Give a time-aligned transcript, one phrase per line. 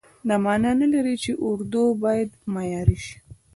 [0.27, 3.15] دا معنا نه لري چې اردو باید معیار شي.